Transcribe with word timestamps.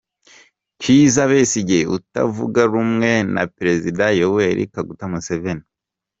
Kizza 0.81 1.23
Besigye 1.31 1.79
utavuga 1.97 2.61
rumwe 2.71 3.11
na 3.33 3.43
Perezida 3.55 4.05
Yoweli 4.19 4.63
Kaguta 4.73 5.05
Museveni. 5.11 5.65